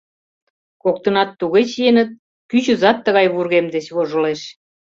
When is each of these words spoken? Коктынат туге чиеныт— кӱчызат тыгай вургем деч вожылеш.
Коктынат 0.83 1.29
туге 1.39 1.61
чиеныт— 1.71 2.09
кӱчызат 2.49 2.97
тыгай 3.05 3.27
вургем 3.33 3.65
деч 3.75 3.85
вожылеш. 3.95 4.41